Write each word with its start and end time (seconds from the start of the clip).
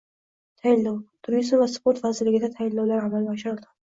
Tayinlov: 0.61 0.95
Turizm 1.27 1.61
va 1.63 1.67
sport 1.75 2.01
vazirligida 2.07 2.51
tayinlovlar 2.57 3.05
amalga 3.09 3.39
oshirildi 3.39 3.71